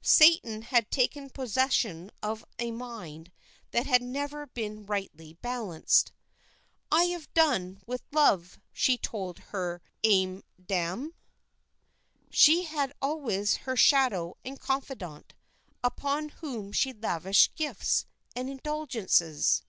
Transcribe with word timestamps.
Satan 0.00 0.62
had 0.62 0.92
taken 0.92 1.28
possession 1.28 2.12
of 2.22 2.44
a 2.56 2.70
mind 2.70 3.32
that 3.72 3.86
had 3.86 4.00
never 4.00 4.46
been 4.46 4.86
rightly 4.86 5.32
balanced. 5.32 6.12
"I 6.92 7.06
have 7.06 7.34
done 7.34 7.82
with 7.84 8.04
love," 8.12 8.60
she 8.72 8.96
told 8.96 9.40
her 9.50 9.82
âme 10.04 10.44
damnée. 10.62 11.14
She 12.30 12.62
had 12.62 12.92
always 13.02 13.56
her 13.66 13.74
shadow 13.74 14.36
and 14.44 14.60
confidante, 14.60 15.34
upon 15.82 16.28
whom 16.28 16.70
she 16.70 16.92
lavished 16.92 17.56
gifts 17.56 18.06
and 18.36 18.48
indulgences. 18.48 19.64